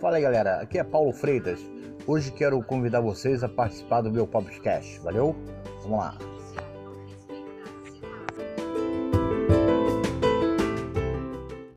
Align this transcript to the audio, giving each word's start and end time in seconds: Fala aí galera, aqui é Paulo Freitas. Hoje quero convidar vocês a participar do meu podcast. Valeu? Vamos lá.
Fala 0.00 0.16
aí 0.16 0.22
galera, 0.22 0.62
aqui 0.62 0.78
é 0.78 0.82
Paulo 0.82 1.12
Freitas. 1.12 1.60
Hoje 2.06 2.32
quero 2.32 2.62
convidar 2.62 3.02
vocês 3.02 3.44
a 3.44 3.48
participar 3.50 4.00
do 4.00 4.10
meu 4.10 4.26
podcast. 4.26 4.98
Valeu? 5.00 5.36
Vamos 5.82 5.98
lá. 5.98 6.29